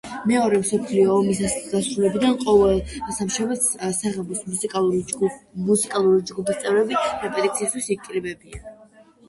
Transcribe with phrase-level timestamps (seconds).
[0.29, 1.41] მეორე მსოფლიო ომის
[1.73, 2.81] დასრულებიდან ყოველ
[3.19, 3.69] სამშაბათ
[3.99, 8.69] საღამოს მუსიკალური ჯგუფის წევრები რეპეტიციისთვის იკრიბებიან.